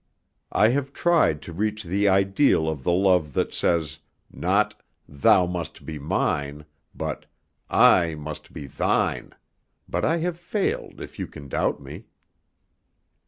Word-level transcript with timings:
I 0.51 0.69
have 0.69 0.93
tried 0.93 1.43
to 1.43 1.53
reach 1.53 1.83
the 1.83 2.07
ideal 2.09 2.67
of 2.67 2.81
the 2.83 2.91
love 2.91 3.33
that 3.33 3.53
says, 3.53 3.99
not 4.31 4.81
'thou 5.07 5.45
must 5.45 5.85
be 5.85 5.99
mine,' 5.99 6.65
but 6.95 7.27
'I 7.69 8.15
must 8.15 8.51
be 8.51 8.65
thine,' 8.65 9.33
but 9.87 10.03
I 10.03 10.17
have 10.17 10.39
failed 10.39 11.01
if 11.01 11.19
you 11.19 11.27
can 11.27 11.47
doubt 11.47 11.79
me." 11.83 12.05